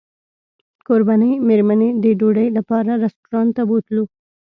کوربنې 0.87 1.31
مېرمنې 1.47 1.89
د 2.03 2.05
ډوډۍ 2.19 2.47
لپاره 2.57 2.91
رسټورانټ 3.03 3.49
ته 3.57 3.61
بوتلو. 3.69 4.03